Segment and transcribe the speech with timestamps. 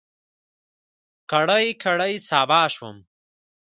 [1.31, 2.97] کړۍ، کړۍ صهبا شوم